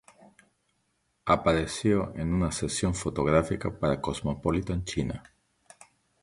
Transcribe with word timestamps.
Apareció 1.25 2.11
en 2.15 2.33
una 2.33 2.51
sesión 2.51 2.95
fotográfica 2.95 3.69
para 3.77 4.01
"Cosmopolitan 4.01 4.83
China". 4.83 5.21